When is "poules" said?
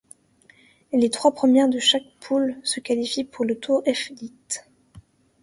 2.21-2.57